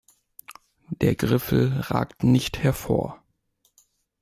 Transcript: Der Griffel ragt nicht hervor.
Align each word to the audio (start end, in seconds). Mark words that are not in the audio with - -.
Der 0.89 1.13
Griffel 1.13 1.73
ragt 1.81 2.23
nicht 2.23 2.57
hervor. 2.57 3.21